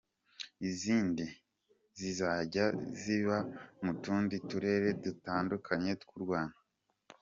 [0.69, 1.25] Izindi
[1.99, 2.65] zisigaye
[3.01, 3.37] ziba
[3.83, 6.57] mu tundi turere dutandukanye tw’u Rwanda.